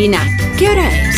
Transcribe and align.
¿Qué 0.00 0.66
hora 0.66 0.88
es? 0.88 1.14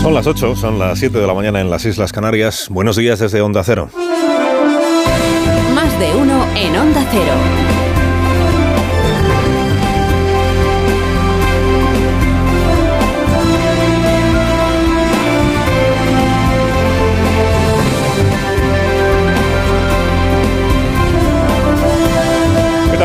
Son 0.00 0.14
las 0.14 0.28
8, 0.28 0.54
son 0.54 0.78
las 0.78 0.96
7 1.00 1.18
de 1.18 1.26
la 1.26 1.34
mañana 1.34 1.60
en 1.60 1.70
las 1.70 1.84
Islas 1.84 2.12
Canarias. 2.12 2.68
Buenos 2.70 2.94
días 2.94 3.18
desde 3.18 3.40
Onda 3.40 3.64
Cero. 3.64 3.90
Más 5.74 5.98
de 5.98 6.14
uno 6.14 6.46
en 6.54 6.76
Onda 6.76 7.04
Cero. 7.10 7.77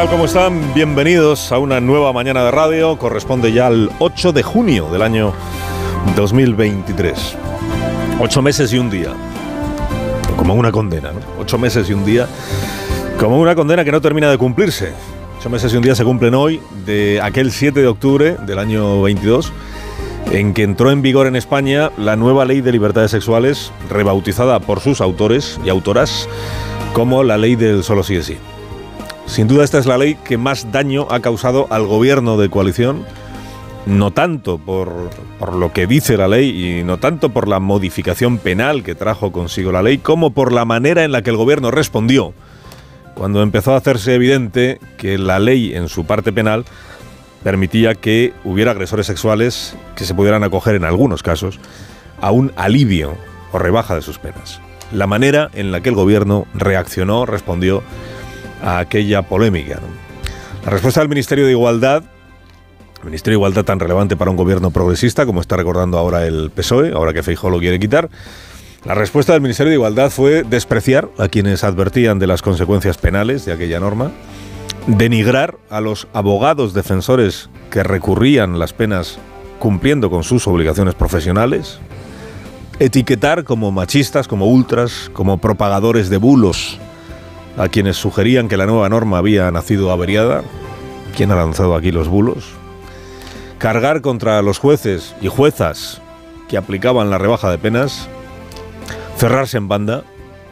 Tal? 0.04 0.09
¿Cómo 0.09 0.25
están? 0.25 0.73
Bienvenidos 0.73 1.51
a 1.51 1.59
una 1.59 1.79
nueva 1.79 2.11
mañana 2.13 2.43
de 2.43 2.52
radio. 2.52 2.97
Corresponde 2.97 3.53
ya 3.53 3.67
al 3.67 3.89
8 3.99 4.33
de 4.33 4.43
junio 4.43 4.89
del 4.89 5.02
año 5.02 5.33
2023. 6.16 7.38
Ocho 8.20 8.41
meses 8.41 8.73
y 8.73 8.80
un 8.80 8.89
día. 8.89 9.13
Como 10.35 10.55
una 10.55 10.71
condena, 10.71 11.11
¿no? 11.11 11.20
Ocho 11.39 11.58
meses 11.58 11.89
y 11.89 11.94
un 11.94 12.05
día. 12.05 12.27
Como 13.20 13.39
una 13.39 13.55
condena 13.55 13.85
que 13.85 13.91
no 13.91 14.02
termina 14.02 14.30
de 14.30 14.38
cumplirse. 14.38 14.91
Ocho 15.39 15.49
meses 15.49 15.73
y 15.73 15.77
un 15.77 15.84
día 15.84 15.95
se 15.95 16.03
cumplen 16.03 16.33
hoy 16.35 16.61
de 16.85 17.22
aquel 17.22 17.52
7 17.52 17.80
de 17.80 17.88
octubre 17.88 18.38
del 18.45 18.59
año 18.59 19.02
22 19.02 19.53
en 20.31 20.53
que 20.53 20.63
entró 20.63 20.91
en 20.91 21.02
vigor 21.02 21.27
en 21.27 21.35
España 21.35 21.91
la 21.97 22.16
nueva 22.16 22.45
ley 22.45 22.61
de 22.61 22.72
libertades 22.72 23.11
sexuales, 23.11 23.72
rebautizada 23.89 24.59
por 24.59 24.80
sus 24.80 25.02
autores 25.02 25.59
y 25.63 25.70
autoras 25.70 26.27
como 26.94 27.23
la 27.23 27.38
ley 27.38 27.55
del 27.55 27.83
solo 27.83 28.03
sí 28.03 28.16
es 28.16 28.25
sí. 28.25 28.38
Sin 29.26 29.48
duda 29.48 29.63
esta 29.63 29.80
es 29.80 29.86
la 29.86 29.98
ley 29.98 30.16
que 30.16 30.38
más 30.38 30.72
daño 30.72 31.08
ha 31.09 31.20
causado 31.20 31.68
al 31.70 31.86
gobierno 31.88 32.38
de 32.38 32.50
coalición, 32.50 33.05
no 33.86 34.12
tanto 34.12 34.58
por, 34.58 35.09
por, 35.40 35.54
lo 35.54 35.73
que 35.73 35.88
dice 35.88 36.18
la 36.18 36.27
ley 36.27 36.80
y 36.80 36.84
no 36.84 36.98
tanto 36.98 37.30
por 37.30 37.48
la 37.48 37.59
modificación 37.59 38.38
penal 38.38 38.84
que 38.84 38.95
trajo 38.95 39.31
consigo 39.31 39.72
la 39.72 39.81
ley, 39.81 39.97
como 39.97 40.31
por 40.31 40.52
la 40.52 40.66
manera 40.66 41.03
en 41.03 41.12
la 41.12 41.22
que 41.22 41.31
el 41.31 41.38
gobierno 41.38 41.72
respondió 41.72 42.34
cuando 43.14 43.42
empezó 43.42 43.73
a 43.73 43.78
hacerse 43.78 44.16
evidente 44.16 44.80
que 44.97 45.17
la 45.17 45.40
ley 45.40 45.75
en 45.75 45.88
su 45.88 46.06
parte 46.06 46.31
penal 46.31 46.66
permitía 47.44 47.95
que 47.95 48.34
hubiera 48.44 48.72
agresores 48.72 49.06
sexuales 49.06 49.75
que 49.95 50.06
se 50.06 50.16
pudieran 50.16 50.44
acoger 50.44 50.75
en 50.75 50.86
algunos 50.86 51.23
casos 51.23 51.59
a 52.22 52.31
un 52.31 52.52
alivio 52.56 53.16
o 53.52 53.59
rebaja 53.59 53.95
de 53.95 54.02
sus 54.02 54.17
penas. 54.17 54.62
La 54.92 55.08
manera 55.08 55.50
en 55.53 55.72
la 55.72 55.81
que 55.81 55.90
el 55.90 55.95
gobierno 55.95 56.47
reaccionó, 56.53 57.25
respondió 57.25 57.84
a 58.64 58.80
aquella 58.80 59.22
polémica. 59.22 59.80
La 60.64 60.72
respuesta 60.72 61.02
del 61.02 61.09
Ministerio 61.09 61.45
de 61.45 61.52
Igualdad, 61.52 62.03
el 63.00 63.06
Ministerio 63.06 63.38
de 63.38 63.42
Igualdad 63.42 63.66
tan 63.66 63.80
relevante 63.80 64.16
para 64.16 64.31
un 64.31 64.38
gobierno 64.38 64.72
progresista 64.72 65.25
como 65.25 65.42
está 65.42 65.58
recordando 65.58 65.97
ahora 65.97 66.25
el 66.25 66.50
PSOE, 66.50 66.94
ahora 66.94 67.14
que 67.14 67.22
Feijóo 67.22 67.50
lo 67.50 67.59
quiere 67.59 67.80
quitar, 67.80 68.09
la 68.86 68.95
respuesta 68.95 69.34
del 69.34 69.41
Ministerio 69.41 69.69
de 69.69 69.75
Igualdad 69.75 70.09
fue 70.09 70.44
despreciar 70.44 71.09
a 71.17 71.28
quienes 71.28 71.64
advertían 71.64 72.19
de 72.19 72.28
las 72.28 72.41
consecuencias 72.41 72.97
penales 72.97 73.45
de 73.45 73.53
aquella 73.53 73.80
norma, 73.80 74.11
denigrar 74.88 75.58
a 75.69 75.81
los 75.81 76.08
abogados 76.14 76.73
defensores 76.73 77.50
que 77.69 77.84
recurrían 77.84 78.59
las 78.59 78.73
penas 78.73 79.19
cumpliendo 79.59 80.09
con 80.09 80.23
sus 80.23 80.47
obligaciones 80.47 80.95
profesionales, 80.95 81.80
etiquetar 82.80 83.44
como 83.45 83.72
machistas, 83.72 84.28
como 84.28 84.47
ultras, 84.47 85.09
como 85.14 85.38
propagadores 85.38 86.09
de 86.09 86.17
bulos 86.17 86.80
a 87.58 87.68
quienes 87.70 87.98
sugerían 87.98 88.48
que 88.48 88.58
la 88.58 88.66
nueva 88.66 88.90
norma 88.90 89.18
había 89.18 89.52
nacido 89.52 89.92
averiada. 89.92 90.44
¿Quién 91.16 91.32
ha 91.32 91.36
lanzado 91.36 91.76
aquí 91.76 91.92
los 91.92 92.08
bulos? 92.08 92.46
Cargar 93.58 94.02
contra 94.02 94.42
los 94.42 94.58
jueces 94.58 95.16
y 95.22 95.28
juezas 95.28 96.02
que 96.50 96.58
aplicaban 96.58 97.09
la 97.09 97.18
rebaja 97.18 97.50
de 97.52 97.58
penas, 97.58 98.08
cerrarse 99.18 99.58
en 99.58 99.68
banda 99.68 100.04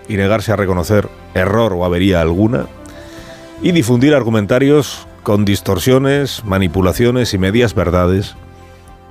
y 0.07 0.17
negarse 0.17 0.51
a 0.51 0.55
reconocer 0.55 1.09
error 1.33 1.73
o 1.73 1.85
avería 1.85 2.21
alguna, 2.21 2.67
y 3.61 3.71
difundir 3.71 4.15
argumentarios 4.15 5.07
con 5.23 5.45
distorsiones, 5.45 6.43
manipulaciones 6.45 7.33
y 7.33 7.37
medias 7.37 7.75
verdades 7.75 8.35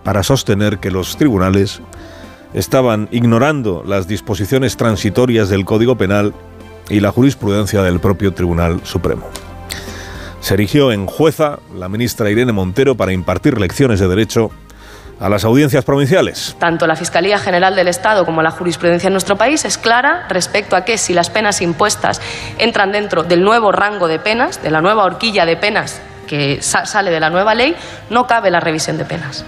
para 0.03 0.23
sostener 0.23 0.79
que 0.79 0.91
los 0.91 1.17
tribunales 1.17 1.81
estaban 2.53 3.09
ignorando 3.12 3.84
las 3.87 4.09
disposiciones 4.09 4.77
transitorias 4.77 5.49
del 5.49 5.65
Código 5.65 5.97
Penal 5.97 6.34
y 6.91 7.01
la 7.01 7.12
jurisprudencia 7.12 7.83
del 7.83 8.01
propio 8.01 8.34
Tribunal 8.34 8.81
Supremo. 8.84 9.27
Se 10.41 10.55
erigió 10.55 10.93
en 10.93 11.06
jueza 11.06 11.59
la 11.75 11.89
ministra 11.89 12.31
Irene 12.31 12.53
Montero 12.53 12.97
para 12.97 13.12
impartir 13.12 13.61
lecciones 13.61 14.01
de 14.01 14.09
derecho 14.09 14.51
a 15.21 15.29
las 15.29 15.45
audiencias 15.45 15.84
provinciales. 15.84 16.56
Tanto 16.59 16.87
la 16.87 16.97
Fiscalía 16.97 17.39
General 17.39 17.77
del 17.77 17.89
Estado 17.89 18.25
como 18.25 18.43
la 18.43 18.50
jurisprudencia 18.50 19.09
en 19.09 19.12
nuestro 19.12 19.37
país 19.37 19.65
es 19.67 19.77
clara 19.77 20.27
respecto 20.29 20.77
a 20.77 20.84
que 20.84 20.97
si 20.97 21.12
las 21.12 21.29
penas 21.29 21.61
impuestas 21.61 22.21
entran 22.59 22.91
dentro 22.91 23.23
del 23.23 23.43
nuevo 23.45 23.71
rango 23.71 24.09
de 24.09 24.19
penas, 24.19 24.62
de 24.62 24.71
la 24.71 24.81
nueva 24.81 25.05
horquilla 25.05 25.45
de 25.45 25.56
penas 25.56 26.00
que 26.27 26.62
sa 26.62 26.87
sale 26.87 27.11
de 27.11 27.21
la 27.21 27.29
nueva 27.29 27.55
ley, 27.55 27.77
no 28.09 28.27
cabe 28.27 28.50
la 28.50 28.61
revisión 28.61 28.97
de 28.97 29.05
penas. 29.05 29.45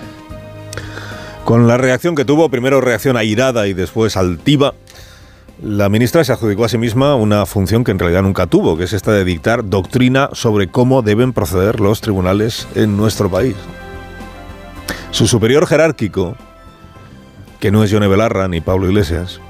Con 1.45 1.67
la 1.67 1.77
reacción 1.77 2.15
que 2.15 2.25
tuvo, 2.25 2.49
primero 2.51 2.81
reacción 2.81 3.17
airada 3.17 3.67
y 3.67 3.73
después 3.73 4.17
altiva, 4.17 4.75
la 5.63 5.89
ministra 5.89 6.25
se 6.25 6.33
adjudicó 6.33 6.65
a 6.65 6.69
sí 6.69 6.77
misma 6.77 7.15
una 7.15 7.47
función 7.47 7.85
que 7.85 7.93
en 7.93 8.01
realidad 8.01 8.23
nunca 8.23 8.49
tuvo, 8.49 8.77
que 8.77 8.83
es 8.83 8.93
esta 8.93 9.13
de 9.13 9.25
dictar 9.25 9.65
doctrina 9.65 10.29
sobre 10.33 10.67
cómo 10.67 11.03
deben 11.03 11.33
proceder 11.33 11.79
los 11.79 12.01
tribunales 12.01 12.67
en 12.75 12.97
nuestro 12.97 13.31
país. 13.31 13.55
Su 15.13 15.29
superior 15.29 15.69
jerárquico, 15.69 16.35
que 17.61 17.71
no 17.71 17.85
es 17.85 17.91
Yone 17.91 18.09
Belarra 18.09 18.49
ni 18.49 18.61
Pablo 18.61 18.89
Iglesias, 18.89 19.41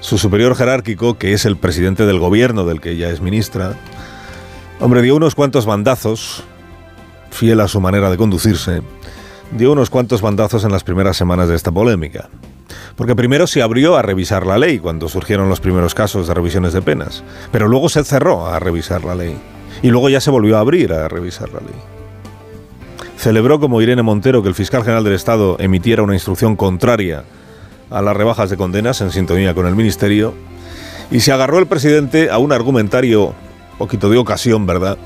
su 0.00 0.18
superior 0.18 0.56
jerárquico, 0.56 1.16
que 1.16 1.32
es 1.32 1.44
el 1.44 1.56
presidente 1.56 2.06
del 2.06 2.18
gobierno 2.18 2.64
del 2.64 2.80
que 2.80 2.90
ella 2.90 3.10
es 3.10 3.20
ministra, 3.20 3.74
hombre, 4.80 5.00
dio 5.00 5.14
unos 5.14 5.36
cuantos 5.36 5.64
bandazos, 5.64 6.42
fiel 7.30 7.60
a 7.60 7.68
su 7.68 7.80
manera 7.80 8.10
de 8.10 8.16
conducirse, 8.16 8.82
dio 9.56 9.70
unos 9.70 9.90
cuantos 9.90 10.22
bandazos 10.22 10.64
en 10.64 10.72
las 10.72 10.82
primeras 10.82 11.16
semanas 11.16 11.48
de 11.48 11.54
esta 11.54 11.70
polémica. 11.70 12.28
Porque 13.00 13.16
primero 13.16 13.46
se 13.46 13.62
abrió 13.62 13.96
a 13.96 14.02
revisar 14.02 14.44
la 14.44 14.58
ley 14.58 14.78
cuando 14.78 15.08
surgieron 15.08 15.48
los 15.48 15.58
primeros 15.58 15.94
casos 15.94 16.28
de 16.28 16.34
revisiones 16.34 16.74
de 16.74 16.82
penas, 16.82 17.24
pero 17.50 17.66
luego 17.66 17.88
se 17.88 18.04
cerró 18.04 18.46
a 18.46 18.58
revisar 18.58 19.04
la 19.04 19.14
ley 19.14 19.38
y 19.80 19.88
luego 19.88 20.10
ya 20.10 20.20
se 20.20 20.30
volvió 20.30 20.58
a 20.58 20.60
abrir 20.60 20.92
a 20.92 21.08
revisar 21.08 21.48
la 21.48 21.60
ley. 21.60 21.80
Celebró 23.16 23.58
como 23.58 23.80
Irene 23.80 24.02
Montero 24.02 24.42
que 24.42 24.50
el 24.50 24.54
fiscal 24.54 24.82
general 24.82 25.02
del 25.02 25.14
Estado 25.14 25.56
emitiera 25.60 26.02
una 26.02 26.12
instrucción 26.12 26.56
contraria 26.56 27.24
a 27.88 28.02
las 28.02 28.14
rebajas 28.14 28.50
de 28.50 28.58
condenas 28.58 29.00
en 29.00 29.12
sintonía 29.12 29.54
con 29.54 29.66
el 29.66 29.74
ministerio 29.74 30.34
y 31.10 31.20
se 31.20 31.32
agarró 31.32 31.58
el 31.58 31.68
presidente 31.68 32.28
a 32.28 32.36
un 32.36 32.52
argumentario, 32.52 33.32
poquito 33.78 34.10
de 34.10 34.18
ocasión, 34.18 34.66
¿verdad?, 34.66 34.98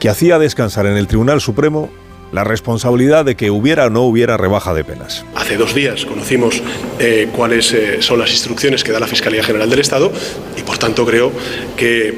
que 0.00 0.08
hacía 0.08 0.40
descansar 0.40 0.86
en 0.86 0.96
el 0.96 1.06
Tribunal 1.06 1.40
Supremo 1.40 1.90
la 2.32 2.44
responsabilidad 2.44 3.24
de 3.24 3.36
que 3.36 3.50
hubiera 3.50 3.86
o 3.86 3.90
no 3.90 4.02
hubiera 4.02 4.36
rebaja 4.36 4.74
de 4.74 4.84
penas. 4.84 5.24
Hace 5.34 5.56
dos 5.56 5.74
días 5.74 6.04
conocimos 6.04 6.62
eh, 6.98 7.28
cuáles 7.34 7.72
eh, 7.72 8.02
son 8.02 8.18
las 8.18 8.30
instrucciones 8.30 8.84
que 8.84 8.92
da 8.92 9.00
la 9.00 9.06
Fiscalía 9.06 9.42
General 9.42 9.68
del 9.68 9.80
Estado 9.80 10.12
y 10.56 10.62
por 10.62 10.78
tanto 10.78 11.04
creo 11.04 11.32
que 11.76 12.14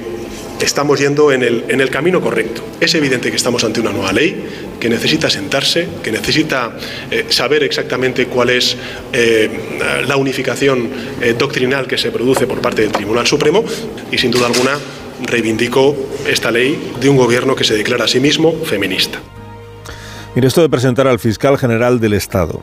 estamos 0.60 1.00
yendo 1.00 1.32
en 1.32 1.42
el, 1.42 1.64
en 1.68 1.80
el, 1.80 1.90
camino 1.90 2.20
correcto. 2.20 2.62
Es 2.80 2.94
evidente 2.94 3.30
que 3.30 3.36
estamos 3.36 3.64
ante 3.64 3.80
una 3.80 3.90
nueva 3.90 4.12
ley 4.12 4.44
que 4.78 4.88
necesita 4.88 5.28
sentarse, 5.28 5.88
que 6.02 6.12
necesita 6.12 6.76
eh, 7.10 7.26
saber 7.30 7.64
exactamente 7.64 8.26
cuál 8.26 8.50
es 8.50 8.76
la 10.06 10.16
unificación 10.16 10.88
doctrinal 11.38 11.86
que 11.86 11.98
se 11.98 12.10
produce 12.10 12.46
por 12.46 12.60
parte 12.60 12.82
del 12.82 12.92
Tribunal 12.92 13.26
Supremo 13.26 13.64
y 14.10 14.18
sin 14.18 14.30
duda 14.30 14.46
alguna 14.46 14.78
reivindico 15.26 15.96
esta 16.26 16.50
ley 16.50 16.92
de 17.00 17.08
un 17.08 17.16
gobierno 17.16 17.54
que 17.54 17.64
se 17.64 17.74
declara 17.74 18.04
a 18.04 18.08
sí 18.08 18.20
mismo 18.20 18.52
feminista. 18.64 19.20
Mire, 20.34 20.48
esto 20.48 20.62
de 20.62 20.68
presentar 20.68 21.06
al 21.06 21.18
fiscal 21.18 21.58
general 21.58 22.00
del 22.00 22.14
Estado 22.14 22.60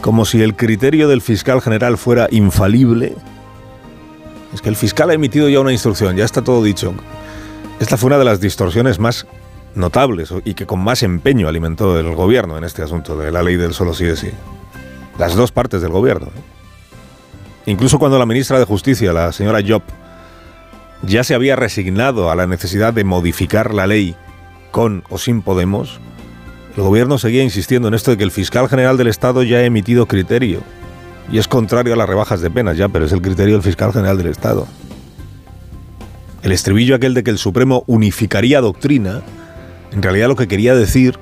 como 0.00 0.24
si 0.24 0.42
el 0.42 0.54
criterio 0.54 1.08
del 1.08 1.22
fiscal 1.22 1.60
general 1.60 1.98
fuera 1.98 2.28
infalible, 2.30 3.16
es 4.54 4.62
que 4.62 4.68
el 4.68 4.76
fiscal 4.76 5.10
ha 5.10 5.14
emitido 5.14 5.48
ya 5.48 5.60
una 5.60 5.72
instrucción, 5.72 6.16
ya 6.16 6.24
está 6.24 6.42
todo 6.42 6.62
dicho. 6.62 6.94
Esta 7.80 7.96
fue 7.96 8.08
una 8.08 8.18
de 8.18 8.24
las 8.24 8.40
distorsiones 8.40 8.98
más 8.98 9.26
notables 9.74 10.32
y 10.44 10.54
que 10.54 10.66
con 10.66 10.80
más 10.80 11.02
empeño 11.02 11.48
alimentó 11.48 11.98
el 11.98 12.14
gobierno 12.14 12.56
en 12.56 12.64
este 12.64 12.82
asunto 12.82 13.16
de 13.16 13.30
la 13.30 13.42
ley 13.42 13.56
del 13.56 13.74
solo 13.74 13.94
sí 13.94 14.04
de 14.04 14.16
sí. 14.16 14.30
Las 15.18 15.34
dos 15.34 15.52
partes 15.52 15.82
del 15.82 15.90
gobierno. 15.90 16.28
¿eh? 16.28 16.40
Incluso 17.66 17.98
cuando 17.98 18.18
la 18.18 18.26
ministra 18.26 18.58
de 18.58 18.64
Justicia, 18.64 19.12
la 19.12 19.32
señora 19.32 19.60
Job, 19.66 19.82
ya 21.02 21.22
se 21.22 21.34
había 21.34 21.54
resignado 21.54 22.30
a 22.30 22.36
la 22.36 22.46
necesidad 22.46 22.92
de 22.92 23.04
modificar 23.04 23.74
la 23.74 23.86
ley 23.86 24.16
con 24.70 25.04
o 25.10 25.18
sin 25.18 25.42
Podemos, 25.42 26.00
el 26.78 26.84
gobierno 26.84 27.18
seguía 27.18 27.42
insistiendo 27.42 27.88
en 27.88 27.94
esto 27.94 28.12
de 28.12 28.16
que 28.16 28.22
el 28.22 28.30
fiscal 28.30 28.68
general 28.68 28.96
del 28.96 29.08
Estado 29.08 29.42
ya 29.42 29.56
ha 29.56 29.64
emitido 29.64 30.06
criterio 30.06 30.60
y 31.28 31.38
es 31.38 31.48
contrario 31.48 31.92
a 31.92 31.96
las 31.96 32.08
rebajas 32.08 32.40
de 32.40 32.52
penas 32.52 32.76
ya, 32.76 32.88
pero 32.88 33.04
es 33.04 33.10
el 33.10 33.20
criterio 33.20 33.54
del 33.54 33.64
fiscal 33.64 33.92
general 33.92 34.16
del 34.16 34.28
Estado. 34.28 34.68
El 36.40 36.52
estribillo 36.52 36.94
aquel 36.94 37.14
de 37.14 37.24
que 37.24 37.32
el 37.32 37.38
Supremo 37.38 37.82
unificaría 37.88 38.60
doctrina, 38.60 39.22
en 39.90 40.02
realidad 40.04 40.28
lo 40.28 40.36
que 40.36 40.46
quería 40.46 40.76
decir 40.76 41.18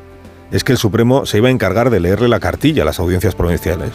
es 0.53 0.63
que 0.63 0.73
el 0.73 0.79
Supremo 0.79 1.25
se 1.25 1.39
iba 1.39 1.49
a 1.49 1.53
encargar 1.53 1.89
de 1.89 2.01
leerle 2.01 2.29
la 2.29 2.39
cartilla 2.39 2.83
a 2.83 2.87
las 2.87 3.01
audiencias 3.01 3.35
provinciales 3.35 3.93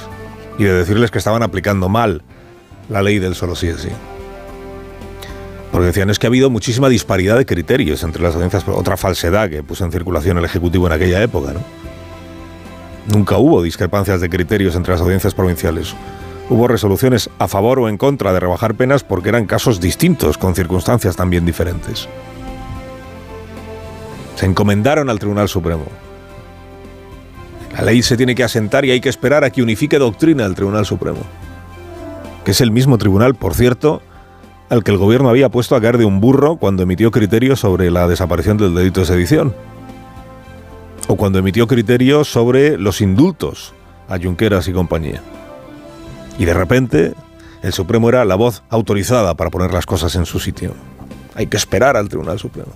y 0.58 0.64
de 0.64 0.74
decirles 0.74 1.12
que 1.12 1.20
estaban 1.20 1.44
aplicando 1.44 1.90
mal 1.90 2.24
la 2.90 3.04
ley 3.04 3.20
del 3.20 3.36
solo 3.36 3.56
sí 3.56 3.68
es 3.68 3.82
sí. 3.82 3.90
Decían, 5.86 6.10
es 6.10 6.20
que 6.20 6.28
ha 6.28 6.30
habido 6.30 6.50
muchísima 6.50 6.90
disparidad 6.90 7.38
de 7.38 7.46
criterios 7.46 8.04
entre 8.04 8.22
las 8.22 8.36
audiencias, 8.36 8.68
otra 8.68 8.98
falsedad 8.98 9.50
que 9.50 9.64
puso 9.64 9.84
en 9.84 9.92
circulación 9.92 10.38
el 10.38 10.46
Ejecutivo 10.46 10.88
en 10.88 10.94
aquella 10.94 11.22
época, 11.22 11.54
¿no? 11.54 11.62
Nunca 13.08 13.38
hubo 13.38 13.64
discrepancias 13.64 14.22
de 14.22 14.30
criterios 14.30 14.76
entre 14.76 14.94
las 14.94 15.02
audiencias 15.02 15.34
provinciales. 15.34 15.96
Hubo 16.50 16.68
resoluciones 16.68 17.30
a 17.40 17.48
favor 17.48 17.80
o 17.80 17.90
en 17.90 17.98
contra 17.98 18.32
de 18.32 18.40
rebajar 18.40 18.76
penas 18.76 19.04
porque 19.04 19.30
eran 19.30 19.48
casos 19.48 19.80
distintos, 19.80 20.38
con 20.38 20.54
circunstancias 20.54 21.16
también 21.16 21.46
diferentes. 21.46 22.08
Se 24.36 24.46
encomendaron 24.46 25.10
al 25.10 25.20
Tribunal 25.20 25.50
Supremo. 25.50 25.86
La 27.76 27.84
ley 27.84 28.04
se 28.04 28.18
tiene 28.18 28.36
que 28.36 28.44
asentar 28.44 28.86
y 28.86 28.92
hay 28.92 29.02
que 29.02 29.10
esperar 29.10 29.44
a 29.44 29.50
que 29.50 29.64
unifique 29.64 29.98
doctrina 29.98 30.46
el 30.46 30.56
Tribunal 30.56 30.86
Supremo. 30.86 31.22
Que 32.44 32.52
es 32.52 32.62
el 32.62 32.72
mismo 32.72 32.98
tribunal, 32.98 33.36
por 33.36 33.54
cierto, 33.54 34.02
al 34.72 34.86
que 34.86 34.92
el 34.92 34.98
gobierno 34.98 35.28
había 35.28 35.50
puesto 35.50 35.76
a 35.76 35.82
caer 35.82 35.98
de 35.98 36.06
un 36.06 36.22
burro 36.22 36.56
cuando 36.56 36.84
emitió 36.84 37.12
criterios 37.12 37.60
sobre 37.60 37.92
la 37.92 38.08
desaparición 38.08 38.56
del 38.56 38.74
delito 38.74 39.02
de 39.02 39.06
sedición. 39.06 39.54
O 41.10 41.18
cuando 41.18 41.40
emitió 41.40 41.68
criterios 41.68 42.30
sobre 42.30 42.78
los 42.78 43.02
indultos 43.02 43.74
a 44.08 44.18
Junqueras 44.18 44.70
y 44.70 44.72
compañía. 44.72 45.22
Y 46.40 46.46
de 46.46 46.54
repente, 46.54 47.14
el 47.62 47.74
Supremo 47.74 48.08
era 48.08 48.24
la 48.24 48.36
voz 48.36 48.64
autorizada 48.70 49.36
para 49.36 49.50
poner 49.50 49.74
las 49.74 49.86
cosas 49.86 50.16
en 50.16 50.26
su 50.26 50.40
sitio. 50.40 50.74
Hay 51.36 51.48
que 51.48 51.58
esperar 51.58 51.98
al 51.98 52.08
Tribunal 52.08 52.40
Supremo. 52.40 52.72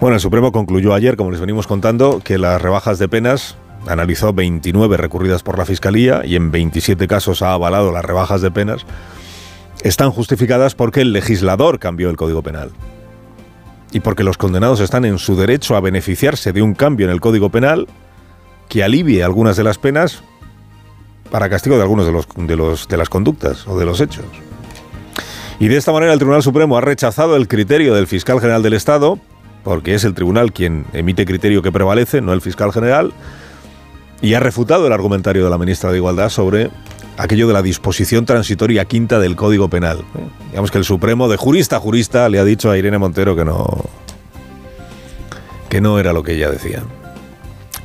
Bueno, 0.00 0.14
el 0.14 0.20
Supremo 0.22 0.52
concluyó 0.52 0.94
ayer, 0.94 1.16
como 1.16 1.32
les 1.32 1.40
venimos 1.40 1.66
contando, 1.66 2.22
que 2.24 2.38
las 2.38 2.62
rebajas 2.62 2.98
de 2.98 3.08
penas 3.08 3.58
analizó 3.86 4.32
29 4.32 4.96
recurridas 4.96 5.42
por 5.42 5.58
la 5.58 5.66
Fiscalía 5.66 6.22
y 6.24 6.36
en 6.36 6.50
27 6.50 7.06
casos 7.06 7.42
ha 7.42 7.52
avalado 7.52 7.92
las 7.92 8.06
rebajas 8.06 8.40
de 8.40 8.50
penas 8.50 8.86
están 9.82 10.10
justificadas 10.10 10.74
porque 10.74 11.00
el 11.00 11.12
legislador 11.12 11.78
cambió 11.78 12.10
el 12.10 12.16
Código 12.16 12.42
Penal. 12.42 12.70
Y 13.92 14.00
porque 14.00 14.22
los 14.22 14.36
condenados 14.36 14.80
están 14.80 15.04
en 15.04 15.18
su 15.18 15.36
derecho 15.36 15.76
a 15.76 15.80
beneficiarse 15.80 16.52
de 16.52 16.62
un 16.62 16.74
cambio 16.74 17.06
en 17.06 17.12
el 17.12 17.20
Código 17.20 17.50
Penal 17.50 17.88
que 18.68 18.84
alivie 18.84 19.24
algunas 19.24 19.56
de 19.56 19.64
las 19.64 19.78
penas 19.78 20.22
para 21.30 21.48
castigo 21.48 21.76
de 21.76 21.82
algunos 21.82 22.06
de, 22.06 22.12
los, 22.12 22.26
de, 22.34 22.56
los, 22.56 22.88
de 22.88 22.96
las 22.96 23.08
conductas 23.08 23.66
o 23.66 23.78
de 23.78 23.84
los 23.84 24.00
hechos. 24.00 24.24
Y 25.58 25.68
de 25.68 25.76
esta 25.76 25.92
manera 25.92 26.12
el 26.12 26.18
Tribunal 26.18 26.42
Supremo 26.42 26.76
ha 26.78 26.80
rechazado 26.80 27.36
el 27.36 27.48
criterio 27.48 27.94
del 27.94 28.06
fiscal 28.06 28.40
general 28.40 28.62
del 28.62 28.72
Estado, 28.72 29.18
porque 29.62 29.94
es 29.94 30.04
el 30.04 30.14
tribunal 30.14 30.52
quien 30.52 30.86
emite 30.92 31.26
criterio 31.26 31.62
que 31.62 31.70
prevalece, 31.70 32.20
no 32.20 32.32
el 32.32 32.40
fiscal 32.40 32.72
general, 32.72 33.12
y 34.22 34.34
ha 34.34 34.40
refutado 34.40 34.86
el 34.86 34.92
argumentario 34.92 35.44
de 35.44 35.50
la 35.50 35.58
ministra 35.58 35.90
de 35.90 35.98
Igualdad 35.98 36.30
sobre 36.30 36.70
aquello 37.20 37.46
de 37.46 37.52
la 37.52 37.62
disposición 37.62 38.24
transitoria 38.24 38.86
quinta 38.86 39.18
del 39.18 39.36
Código 39.36 39.68
Penal. 39.68 40.04
Digamos 40.50 40.70
que 40.70 40.78
el 40.78 40.84
Supremo, 40.84 41.28
de 41.28 41.36
jurista 41.36 41.76
a 41.76 41.80
jurista, 41.80 42.28
le 42.30 42.38
ha 42.38 42.44
dicho 42.44 42.70
a 42.70 42.78
Irene 42.78 42.96
Montero 42.96 43.36
que 43.36 43.44
no, 43.44 43.84
que 45.68 45.82
no 45.82 45.98
era 45.98 46.14
lo 46.14 46.22
que 46.22 46.32
ella 46.32 46.50
decía. 46.50 46.82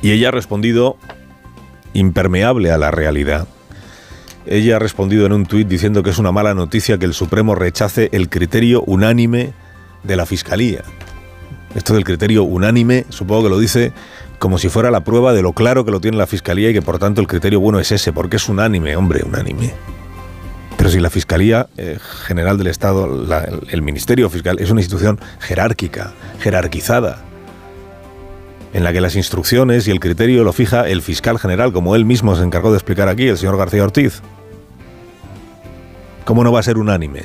Y 0.00 0.12
ella 0.12 0.28
ha 0.28 0.32
respondido 0.32 0.96
impermeable 1.92 2.70
a 2.70 2.78
la 2.78 2.90
realidad. 2.90 3.46
Ella 4.46 4.76
ha 4.76 4.78
respondido 4.78 5.26
en 5.26 5.32
un 5.32 5.44
tuit 5.44 5.68
diciendo 5.68 6.02
que 6.02 6.10
es 6.10 6.18
una 6.18 6.32
mala 6.32 6.54
noticia 6.54 6.98
que 6.98 7.04
el 7.04 7.14
Supremo 7.14 7.54
rechace 7.54 8.08
el 8.12 8.30
criterio 8.30 8.82
unánime 8.86 9.52
de 10.02 10.16
la 10.16 10.24
Fiscalía. 10.24 10.82
Esto 11.76 11.92
del 11.92 12.04
criterio 12.04 12.42
unánime, 12.42 13.04
supongo 13.10 13.44
que 13.44 13.48
lo 13.50 13.58
dice 13.58 13.92
como 14.38 14.56
si 14.56 14.70
fuera 14.70 14.90
la 14.90 15.04
prueba 15.04 15.34
de 15.34 15.42
lo 15.42 15.52
claro 15.52 15.84
que 15.84 15.90
lo 15.90 16.00
tiene 16.00 16.16
la 16.16 16.26
Fiscalía 16.26 16.70
y 16.70 16.72
que 16.72 16.80
por 16.80 16.98
tanto 16.98 17.20
el 17.20 17.26
criterio 17.26 17.60
bueno 17.60 17.78
es 17.78 17.92
ese, 17.92 18.14
porque 18.14 18.36
es 18.36 18.48
unánime, 18.48 18.96
hombre, 18.96 19.22
unánime. 19.22 19.74
Pero 20.78 20.88
si 20.88 21.00
la 21.00 21.10
Fiscalía 21.10 21.68
eh, 21.76 21.98
General 22.24 22.56
del 22.56 22.68
Estado, 22.68 23.26
el 23.68 23.82
Ministerio 23.82 24.30
Fiscal, 24.30 24.58
es 24.58 24.70
una 24.70 24.80
institución 24.80 25.20
jerárquica, 25.38 26.14
jerarquizada, 26.40 27.22
en 28.72 28.82
la 28.82 28.94
que 28.94 29.02
las 29.02 29.14
instrucciones 29.14 29.86
y 29.86 29.90
el 29.90 30.00
criterio 30.00 30.44
lo 30.44 30.54
fija 30.54 30.88
el 30.88 31.02
fiscal 31.02 31.38
general, 31.38 31.74
como 31.74 31.94
él 31.94 32.06
mismo 32.06 32.36
se 32.36 32.42
encargó 32.42 32.70
de 32.70 32.78
explicar 32.78 33.10
aquí, 33.10 33.28
el 33.28 33.36
señor 33.36 33.58
García 33.58 33.84
Ortiz. 33.84 34.22
¿Cómo 36.24 36.42
no 36.42 36.52
va 36.52 36.60
a 36.60 36.62
ser 36.62 36.78
unánime? 36.78 37.22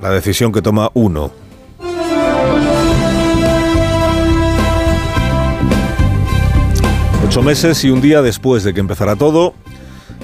La 0.00 0.10
decisión 0.10 0.52
que 0.52 0.62
toma 0.62 0.90
uno 0.94 1.32
Ocho 7.32 7.42
meses 7.42 7.82
y 7.82 7.88
un 7.88 8.02
día 8.02 8.20
después 8.20 8.62
de 8.62 8.74
que 8.74 8.80
empezara 8.80 9.16
todo, 9.16 9.54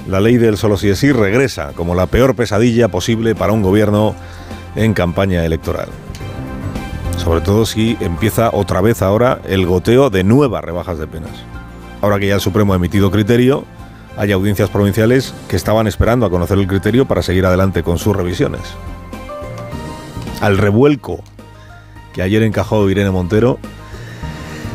la 0.07 0.19
ley 0.19 0.37
del 0.37 0.57
solo 0.57 0.77
sí 0.77 0.89
es 0.89 0.99
sí 0.99 1.11
regresa 1.11 1.71
como 1.73 1.95
la 1.95 2.05
peor 2.05 2.35
pesadilla 2.35 2.89
posible 2.89 3.33
para 3.33 3.51
un 3.51 3.63
gobierno 3.63 4.13
en 4.75 4.93
campaña 4.93 5.43
electoral. 5.43 5.87
Sobre 7.17 7.41
todo 7.41 7.65
si 7.65 7.97
empieza 7.99 8.51
otra 8.53 8.81
vez 8.81 9.01
ahora 9.01 9.41
el 9.47 9.65
goteo 9.65 10.11
de 10.11 10.23
nuevas 10.23 10.63
rebajas 10.63 10.99
de 10.99 11.07
penas. 11.07 11.31
Ahora 12.03 12.19
que 12.19 12.27
ya 12.27 12.35
el 12.35 12.41
Supremo 12.41 12.73
ha 12.73 12.75
emitido 12.75 13.09
criterio, 13.09 13.65
hay 14.15 14.31
audiencias 14.31 14.69
provinciales 14.69 15.33
que 15.47 15.55
estaban 15.55 15.87
esperando 15.87 16.27
a 16.27 16.29
conocer 16.29 16.59
el 16.59 16.67
criterio 16.67 17.07
para 17.07 17.23
seguir 17.23 17.43
adelante 17.47 17.81
con 17.81 17.97
sus 17.97 18.15
revisiones. 18.15 18.61
Al 20.41 20.59
revuelco 20.59 21.23
que 22.13 22.21
ayer 22.21 22.43
encajó 22.43 22.87
Irene 22.87 23.09
Montero, 23.09 23.57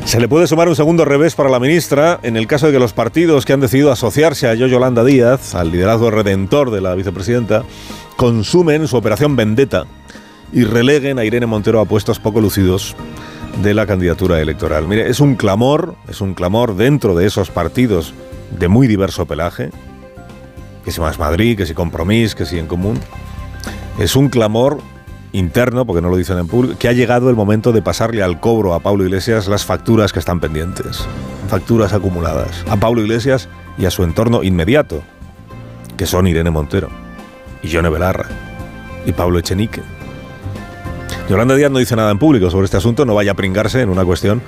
se 0.04 0.20
le 0.20 0.28
puede 0.28 0.46
sumar 0.46 0.68
un 0.68 0.76
segundo 0.76 1.04
revés 1.04 1.34
para 1.34 1.48
la 1.48 1.58
ministra 1.58 2.20
en 2.22 2.36
el 2.36 2.46
caso 2.46 2.66
de 2.66 2.72
que 2.72 2.78
los 2.78 2.92
partidos 2.92 3.44
que 3.44 3.52
han 3.52 3.60
decidido 3.60 3.90
asociarse 3.90 4.48
a 4.48 4.54
Yolanda 4.54 5.02
Díaz, 5.02 5.54
al 5.54 5.72
liderazgo 5.72 6.10
redentor 6.10 6.70
de 6.70 6.80
la 6.80 6.94
vicepresidenta, 6.94 7.64
consumen 8.16 8.86
su 8.86 8.96
operación 8.96 9.34
vendetta 9.34 9.84
y 10.52 10.64
releguen 10.64 11.18
a 11.18 11.24
Irene 11.24 11.46
Montero 11.46 11.80
a 11.80 11.86
puestos 11.86 12.20
poco 12.20 12.40
lucidos 12.40 12.94
de 13.62 13.74
la 13.74 13.86
candidatura 13.86 14.40
electoral. 14.40 14.86
Mire, 14.86 15.08
es 15.08 15.20
un 15.20 15.36
clamor, 15.36 15.96
es 16.08 16.20
un 16.20 16.34
clamor 16.34 16.76
dentro 16.76 17.14
de 17.14 17.26
esos 17.26 17.50
partidos 17.50 18.14
de 18.58 18.68
muy 18.68 18.86
diverso 18.86 19.26
pelaje, 19.26 19.70
que 20.84 20.92
si 20.92 21.00
más 21.00 21.18
Madrid, 21.18 21.56
que 21.56 21.66
si 21.66 21.74
Compromís, 21.74 22.34
que 22.34 22.46
si 22.46 22.58
en 22.58 22.66
común. 22.66 23.00
Es 23.98 24.16
un 24.16 24.28
clamor 24.28 24.80
interno, 25.34 25.84
porque 25.84 26.00
no 26.00 26.08
lo 26.08 26.16
dicen 26.16 26.38
en 26.38 26.46
público, 26.46 26.78
que 26.78 26.88
ha 26.88 26.92
llegado 26.92 27.28
el 27.28 27.36
momento 27.36 27.72
de 27.72 27.82
pasarle 27.82 28.22
al 28.22 28.40
cobro 28.40 28.72
a 28.72 28.80
Pablo 28.80 29.04
Iglesias 29.04 29.48
las 29.48 29.64
facturas 29.64 30.12
que 30.12 30.20
están 30.20 30.40
pendientes, 30.40 31.04
facturas 31.48 31.92
acumuladas, 31.92 32.64
a 32.68 32.76
Pablo 32.76 33.02
Iglesias 33.02 33.48
y 33.76 33.84
a 33.84 33.90
su 33.90 34.04
entorno 34.04 34.42
inmediato, 34.42 35.02
que 35.96 36.06
son 36.06 36.28
Irene 36.28 36.50
Montero, 36.50 36.88
y 37.62 37.68
Yone 37.68 37.90
Belarra, 37.90 38.28
y 39.04 39.12
Pablo 39.12 39.38
Echenique. 39.38 39.82
Yolanda 41.28 41.56
Díaz 41.56 41.70
no 41.70 41.78
dice 41.78 41.96
nada 41.96 42.12
en 42.12 42.18
público 42.18 42.50
sobre 42.50 42.66
este 42.66 42.76
asunto, 42.76 43.04
no 43.04 43.14
vaya 43.14 43.32
a 43.32 43.34
pringarse 43.34 43.80
en 43.80 43.88
una 43.88 44.04
cuestión 44.04 44.40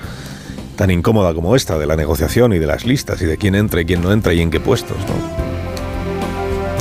tan 0.76 0.90
incómoda 0.90 1.34
como 1.34 1.56
esta, 1.56 1.78
de 1.78 1.86
la 1.86 1.96
negociación 1.96 2.52
y 2.52 2.58
de 2.58 2.66
las 2.66 2.84
listas, 2.86 3.20
y 3.22 3.24
de 3.24 3.36
quién 3.38 3.54
entra 3.54 3.80
y 3.80 3.86
quién 3.86 4.02
no 4.02 4.12
entra 4.12 4.34
y 4.34 4.40
en 4.40 4.50
qué 4.50 4.60
puestos, 4.60 4.98
¿no? 4.98 5.45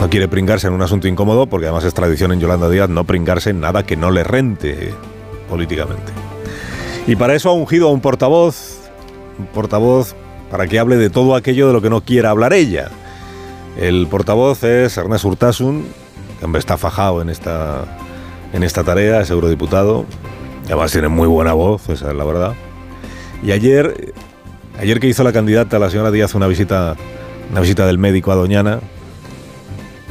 No 0.05 0.11
quiere 0.11 0.27
pringarse 0.27 0.67
en 0.67 0.73
un 0.73 0.83
asunto 0.83 1.07
incómodo 1.07 1.47
porque 1.47 1.65
además 1.65 1.83
es 1.83 1.95
tradición 1.95 2.31
en 2.31 2.39
Yolanda 2.39 2.69
Díaz 2.69 2.89
no 2.89 3.05
pringarse 3.05 3.49
en 3.49 3.59
nada 3.59 3.87
que 3.87 3.97
no 3.97 4.11
le 4.11 4.23
rente 4.23 4.93
políticamente. 5.49 6.11
Y 7.07 7.15
para 7.15 7.33
eso 7.33 7.49
ha 7.49 7.53
ungido 7.53 7.87
a 7.87 7.91
un 7.91 8.01
portavoz, 8.01 8.81
un 9.39 9.47
portavoz 9.47 10.13
para 10.51 10.67
que 10.67 10.77
hable 10.77 10.97
de 10.97 11.09
todo 11.09 11.33
aquello 11.33 11.65
de 11.65 11.73
lo 11.73 11.81
que 11.81 11.89
no 11.89 12.01
quiera 12.01 12.29
hablar 12.29 12.53
ella. 12.53 12.91
El 13.79 14.05
portavoz 14.05 14.63
es 14.63 14.95
Ernest 14.95 15.25
Urtasun, 15.25 15.87
que 16.39 16.57
está 16.59 16.77
fajado 16.77 17.23
en 17.23 17.29
esta, 17.29 17.85
en 18.53 18.61
esta 18.61 18.83
tarea, 18.83 19.21
es 19.21 19.31
eurodiputado. 19.31 20.05
Además 20.65 20.91
tiene 20.91 21.07
muy 21.07 21.27
buena 21.27 21.53
voz, 21.53 21.89
esa 21.89 22.11
es 22.11 22.15
la 22.15 22.25
verdad. 22.25 22.53
Y 23.41 23.53
ayer, 23.53 24.13
ayer 24.77 24.99
que 24.99 25.07
hizo 25.07 25.23
la 25.23 25.33
candidata, 25.33 25.79
la 25.79 25.89
señora 25.89 26.11
Díaz, 26.11 26.35
una 26.35 26.45
visita, 26.45 26.95
una 27.49 27.61
visita 27.61 27.87
del 27.87 27.97
médico 27.97 28.31
a 28.31 28.35
Doñana, 28.35 28.81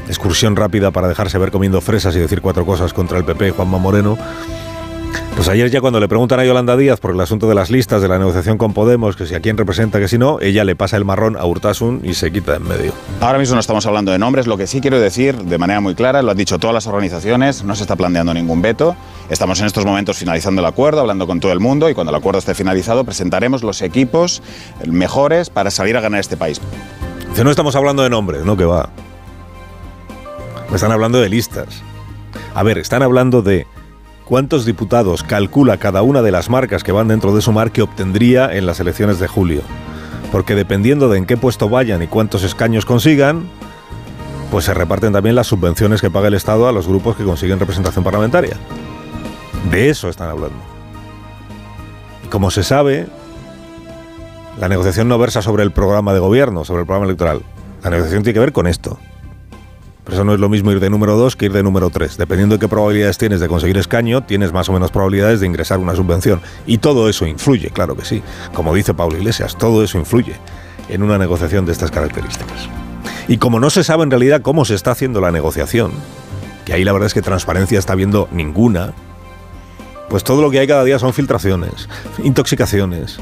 excursión 0.08 0.56
rápida 0.56 0.90
para 0.90 1.08
dejarse 1.08 1.38
ver 1.38 1.50
comiendo 1.50 1.80
fresas 1.80 2.14
y 2.16 2.18
decir 2.18 2.40
cuatro 2.40 2.64
cosas 2.66 2.92
contra 2.92 3.18
el 3.18 3.24
PP 3.24 3.52
Juanma 3.52 3.78
Moreno. 3.78 4.18
Pues 5.36 5.48
ayer 5.48 5.68
ya 5.68 5.80
cuando 5.80 5.98
le 5.98 6.06
preguntan 6.06 6.38
a 6.38 6.44
Yolanda 6.44 6.76
Díaz 6.76 7.00
por 7.00 7.10
el 7.10 7.20
asunto 7.20 7.48
de 7.48 7.56
las 7.56 7.68
listas, 7.68 8.00
de 8.00 8.06
la 8.06 8.18
negociación 8.18 8.56
con 8.56 8.72
Podemos, 8.72 9.16
que 9.16 9.26
si 9.26 9.34
a 9.34 9.40
quién 9.40 9.56
representa, 9.56 9.98
que 9.98 10.06
si 10.06 10.16
no, 10.16 10.38
ella 10.40 10.62
le 10.62 10.76
pasa 10.76 10.96
el 10.96 11.04
marrón 11.04 11.36
a 11.36 11.44
Urtasun 11.44 12.02
y 12.04 12.14
se 12.14 12.30
quita 12.30 12.54
en 12.54 12.68
medio. 12.68 12.92
Ahora 13.20 13.38
mismo 13.38 13.54
no 13.54 13.60
estamos 13.60 13.84
hablando 13.86 14.12
de 14.12 14.18
nombres, 14.18 14.46
lo 14.46 14.56
que 14.56 14.68
sí 14.68 14.80
quiero 14.80 15.00
decir 15.00 15.36
de 15.36 15.58
manera 15.58 15.80
muy 15.80 15.96
clara, 15.96 16.22
lo 16.22 16.30
han 16.30 16.36
dicho 16.36 16.60
todas 16.60 16.72
las 16.72 16.86
organizaciones, 16.86 17.64
no 17.64 17.74
se 17.74 17.82
está 17.82 17.96
planteando 17.96 18.32
ningún 18.32 18.62
veto. 18.62 18.94
Estamos 19.28 19.58
en 19.58 19.66
estos 19.66 19.84
momentos 19.84 20.18
finalizando 20.18 20.60
el 20.60 20.66
acuerdo, 20.66 21.00
hablando 21.00 21.26
con 21.26 21.40
todo 21.40 21.52
el 21.52 21.58
mundo 21.58 21.90
y 21.90 21.94
cuando 21.94 22.10
el 22.10 22.16
acuerdo 22.16 22.38
esté 22.38 22.54
finalizado 22.54 23.02
presentaremos 23.02 23.64
los 23.64 23.82
equipos 23.82 24.40
mejores 24.86 25.50
para 25.50 25.72
salir 25.72 25.96
a 25.96 26.00
ganar 26.00 26.20
este 26.20 26.36
país. 26.36 26.60
Dice, 27.30 27.42
no 27.42 27.50
estamos 27.50 27.74
hablando 27.74 28.04
de 28.04 28.10
nombres, 28.10 28.44
no 28.44 28.56
que 28.56 28.64
va. 28.64 28.88
Están 30.74 30.90
hablando 30.90 31.20
de 31.20 31.28
listas. 31.28 31.82
A 32.54 32.62
ver, 32.64 32.78
están 32.78 33.02
hablando 33.02 33.42
de 33.42 33.66
cuántos 34.24 34.64
diputados 34.64 35.22
calcula 35.22 35.76
cada 35.76 36.02
una 36.02 36.20
de 36.20 36.32
las 36.32 36.50
marcas 36.50 36.82
que 36.82 36.90
van 36.90 37.06
dentro 37.06 37.34
de 37.34 37.42
su 37.42 37.52
mar 37.52 37.70
que 37.70 37.82
obtendría 37.82 38.52
en 38.52 38.66
las 38.66 38.80
elecciones 38.80 39.18
de 39.18 39.28
julio. 39.28 39.62
porque 40.32 40.56
dependiendo 40.56 41.08
de 41.08 41.18
en 41.18 41.26
qué 41.26 41.36
puesto 41.36 41.68
vayan 41.68 42.02
y 42.02 42.08
cuántos 42.08 42.42
escaños 42.42 42.84
consigan, 42.84 43.44
pues 44.50 44.64
se 44.64 44.74
reparten 44.74 45.12
también 45.12 45.36
las 45.36 45.46
subvenciones 45.46 46.00
que 46.00 46.10
paga 46.10 46.26
el 46.26 46.34
Estado 46.34 46.66
a 46.66 46.72
los 46.72 46.88
grupos 46.88 47.14
que 47.14 47.22
consiguen 47.22 47.60
representación 47.60 48.02
parlamentaria. 48.02 48.56
De 49.70 49.90
eso 49.90 50.08
están 50.08 50.30
hablando. 50.30 50.58
como 52.30 52.50
se 52.50 52.64
sabe, 52.64 53.06
la 54.58 54.68
negociación 54.68 55.06
no 55.06 55.18
versa 55.18 55.40
sobre 55.40 55.62
el 55.62 55.70
programa 55.70 56.12
de 56.12 56.18
gobierno, 56.18 56.64
sobre 56.64 56.80
el 56.80 56.86
programa 56.86 57.06
electoral. 57.06 57.42
La 57.84 57.90
negociación 57.90 58.24
tiene 58.24 58.34
que 58.34 58.40
ver 58.40 58.52
con 58.52 58.66
esto. 58.66 58.98
Por 60.04 60.12
eso 60.12 60.24
no 60.24 60.34
es 60.34 60.40
lo 60.40 60.50
mismo 60.50 60.70
ir 60.70 60.80
de 60.80 60.90
número 60.90 61.16
2 61.16 61.34
que 61.34 61.46
ir 61.46 61.52
de 61.52 61.62
número 61.62 61.88
3. 61.88 62.18
Dependiendo 62.18 62.56
de 62.56 62.58
qué 62.58 62.68
probabilidades 62.68 63.16
tienes 63.16 63.40
de 63.40 63.48
conseguir 63.48 63.78
escaño, 63.78 64.22
tienes 64.22 64.52
más 64.52 64.68
o 64.68 64.72
menos 64.72 64.90
probabilidades 64.90 65.40
de 65.40 65.46
ingresar 65.46 65.78
una 65.78 65.96
subvención. 65.96 66.42
Y 66.66 66.78
todo 66.78 67.08
eso 67.08 67.26
influye, 67.26 67.70
claro 67.70 67.96
que 67.96 68.04
sí. 68.04 68.22
Como 68.52 68.74
dice 68.74 68.92
Pablo 68.92 69.16
Iglesias, 69.16 69.56
todo 69.56 69.82
eso 69.82 69.98
influye 69.98 70.34
en 70.90 71.02
una 71.02 71.16
negociación 71.16 71.64
de 71.64 71.72
estas 71.72 71.90
características. 71.90 72.68
Y 73.28 73.38
como 73.38 73.60
no 73.60 73.70
se 73.70 73.82
sabe 73.82 74.02
en 74.02 74.10
realidad 74.10 74.42
cómo 74.42 74.66
se 74.66 74.74
está 74.74 74.90
haciendo 74.90 75.22
la 75.22 75.32
negociación, 75.32 75.92
que 76.66 76.74
ahí 76.74 76.84
la 76.84 76.92
verdad 76.92 77.06
es 77.06 77.14
que 77.14 77.22
transparencia 77.22 77.78
está 77.78 77.94
viendo 77.94 78.28
ninguna, 78.30 78.92
pues 80.10 80.22
todo 80.22 80.42
lo 80.42 80.50
que 80.50 80.58
hay 80.58 80.66
cada 80.66 80.84
día 80.84 80.98
son 80.98 81.14
filtraciones, 81.14 81.88
intoxicaciones, 82.22 83.18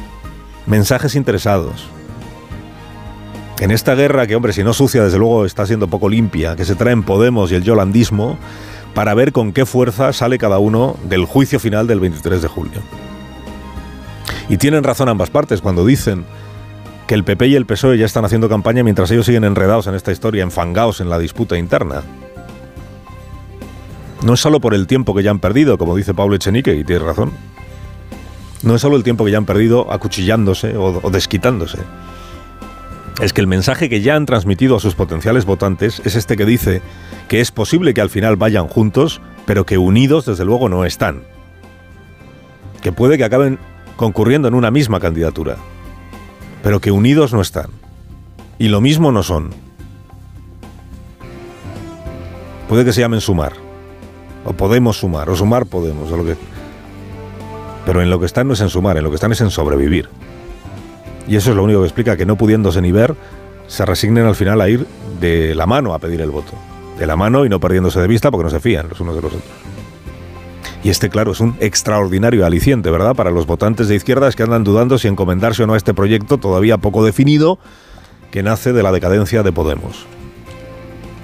mensajes 0.66 1.14
interesados, 1.14 1.86
en 3.62 3.70
esta 3.70 3.94
guerra, 3.94 4.26
que 4.26 4.34
hombre, 4.34 4.52
si 4.52 4.64
no 4.64 4.72
sucia, 4.72 5.04
desde 5.04 5.18
luego 5.18 5.46
está 5.46 5.66
siendo 5.66 5.86
poco 5.86 6.08
limpia, 6.08 6.56
que 6.56 6.64
se 6.64 6.74
traen 6.74 7.04
Podemos 7.04 7.52
y 7.52 7.54
el 7.54 7.62
yolandismo, 7.62 8.36
para 8.92 9.14
ver 9.14 9.30
con 9.30 9.52
qué 9.52 9.66
fuerza 9.66 10.12
sale 10.12 10.36
cada 10.36 10.58
uno 10.58 10.96
del 11.04 11.26
juicio 11.26 11.60
final 11.60 11.86
del 11.86 12.00
23 12.00 12.42
de 12.42 12.48
julio. 12.48 12.80
Y 14.48 14.56
tienen 14.56 14.82
razón 14.82 15.08
ambas 15.08 15.30
partes 15.30 15.60
cuando 15.60 15.86
dicen 15.86 16.24
que 17.06 17.14
el 17.14 17.22
PP 17.22 17.46
y 17.46 17.54
el 17.54 17.64
PSOE 17.64 17.98
ya 17.98 18.04
están 18.04 18.24
haciendo 18.24 18.48
campaña 18.48 18.82
mientras 18.82 19.08
ellos 19.12 19.26
siguen 19.26 19.44
enredados 19.44 19.86
en 19.86 19.94
esta 19.94 20.10
historia, 20.10 20.42
enfangados 20.42 21.00
en 21.00 21.08
la 21.08 21.20
disputa 21.20 21.56
interna. 21.56 22.02
No 24.24 24.34
es 24.34 24.40
solo 24.40 24.60
por 24.60 24.74
el 24.74 24.88
tiempo 24.88 25.14
que 25.14 25.22
ya 25.22 25.30
han 25.30 25.38
perdido, 25.38 25.78
como 25.78 25.94
dice 25.94 26.14
Pablo 26.14 26.34
Echenique, 26.34 26.74
y 26.74 26.82
tiene 26.82 27.04
razón. 27.04 27.30
No 28.64 28.74
es 28.74 28.80
solo 28.80 28.96
el 28.96 29.04
tiempo 29.04 29.24
que 29.24 29.30
ya 29.30 29.38
han 29.38 29.46
perdido 29.46 29.92
acuchillándose 29.92 30.76
o, 30.76 31.00
o 31.00 31.10
desquitándose 31.10 31.78
es 33.22 33.32
que 33.32 33.40
el 33.40 33.46
mensaje 33.46 33.88
que 33.88 34.00
ya 34.00 34.16
han 34.16 34.26
transmitido 34.26 34.74
a 34.74 34.80
sus 34.80 34.96
potenciales 34.96 35.44
votantes 35.44 36.02
es 36.04 36.16
este 36.16 36.36
que 36.36 36.44
dice 36.44 36.82
que 37.28 37.40
es 37.40 37.52
posible 37.52 37.94
que 37.94 38.00
al 38.00 38.10
final 38.10 38.34
vayan 38.34 38.66
juntos, 38.66 39.20
pero 39.46 39.64
que 39.64 39.78
unidos 39.78 40.26
desde 40.26 40.44
luego 40.44 40.68
no 40.68 40.84
están. 40.84 41.22
Que 42.82 42.90
puede 42.90 43.16
que 43.16 43.22
acaben 43.22 43.60
concurriendo 43.94 44.48
en 44.48 44.54
una 44.54 44.72
misma 44.72 44.98
candidatura, 44.98 45.56
pero 46.64 46.80
que 46.80 46.90
unidos 46.90 47.32
no 47.32 47.40
están. 47.40 47.70
Y 48.58 48.68
lo 48.68 48.80
mismo 48.80 49.12
no 49.12 49.22
son. 49.22 49.50
Puede 52.68 52.84
que 52.84 52.92
se 52.92 53.02
llamen 53.02 53.20
sumar, 53.20 53.52
o 54.44 54.52
podemos 54.52 54.98
sumar, 54.98 55.30
o 55.30 55.36
sumar 55.36 55.66
podemos, 55.66 56.10
o 56.10 56.16
lo 56.16 56.24
que... 56.24 56.36
Pero 57.86 58.02
en 58.02 58.10
lo 58.10 58.18
que 58.18 58.26
están 58.26 58.48
no 58.48 58.54
es 58.54 58.60
en 58.60 58.68
sumar, 58.68 58.96
en 58.96 59.04
lo 59.04 59.10
que 59.10 59.16
están 59.16 59.30
es 59.30 59.40
en 59.40 59.50
sobrevivir. 59.50 60.08
Y 61.32 61.36
eso 61.36 61.48
es 61.48 61.56
lo 61.56 61.64
único 61.64 61.80
que 61.80 61.86
explica 61.86 62.14
que 62.14 62.26
no 62.26 62.36
pudiéndose 62.36 62.82
ni 62.82 62.92
ver, 62.92 63.14
se 63.66 63.86
resignen 63.86 64.26
al 64.26 64.34
final 64.34 64.60
a 64.60 64.68
ir 64.68 64.86
de 65.18 65.54
la 65.54 65.64
mano 65.64 65.94
a 65.94 65.98
pedir 65.98 66.20
el 66.20 66.30
voto. 66.30 66.52
De 66.98 67.06
la 67.06 67.16
mano 67.16 67.46
y 67.46 67.48
no 67.48 67.58
perdiéndose 67.58 68.00
de 68.00 68.06
vista 68.06 68.30
porque 68.30 68.44
no 68.44 68.50
se 68.50 68.60
fían 68.60 68.90
los 68.90 69.00
unos 69.00 69.14
de 69.16 69.22
los 69.22 69.32
otros. 69.32 69.50
Y 70.84 70.90
este, 70.90 71.08
claro, 71.08 71.32
es 71.32 71.40
un 71.40 71.56
extraordinario 71.58 72.44
aliciente, 72.44 72.90
¿verdad? 72.90 73.16
Para 73.16 73.30
los 73.30 73.46
votantes 73.46 73.88
de 73.88 73.94
izquierdas 73.94 74.36
que 74.36 74.42
andan 74.42 74.62
dudando 74.62 74.98
si 74.98 75.08
encomendarse 75.08 75.62
o 75.62 75.66
no 75.66 75.72
a 75.72 75.78
este 75.78 75.94
proyecto 75.94 76.36
todavía 76.36 76.76
poco 76.76 77.02
definido 77.02 77.58
que 78.30 78.42
nace 78.42 78.74
de 78.74 78.82
la 78.82 78.92
decadencia 78.92 79.42
de 79.42 79.52
Podemos. 79.52 80.04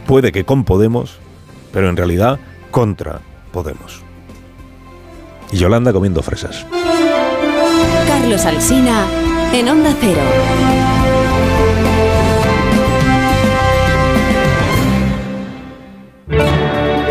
Puede 0.06 0.32
que 0.32 0.44
con 0.44 0.64
Podemos, 0.64 1.18
pero 1.70 1.90
en 1.90 1.98
realidad 1.98 2.40
contra 2.70 3.20
Podemos. 3.52 4.00
Y 5.52 5.58
Yolanda 5.58 5.92
comiendo 5.92 6.22
fresas. 6.22 6.64
Carlos 8.06 8.46
Alsina 8.46 9.04
en 9.58 9.68
Onda 9.68 9.92
Cero. 10.00 10.22